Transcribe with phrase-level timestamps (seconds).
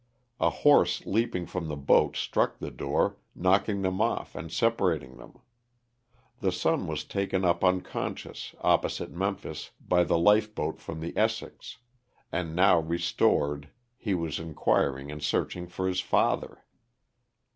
[0.39, 5.39] A horse leaping from the boat struck the door, knocking them off and separating them.
[6.39, 11.15] The son was taken up unconscious opposite Memphis by the life boat from the *'
[11.15, 11.77] Essex"
[12.31, 16.63] and now restored he was inquiring and searching for his father.